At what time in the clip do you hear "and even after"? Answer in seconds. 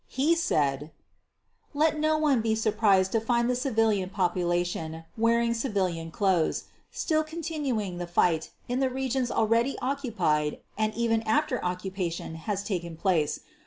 10.75-11.63